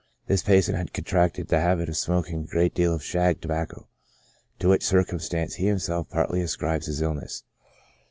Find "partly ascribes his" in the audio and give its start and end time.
6.09-7.03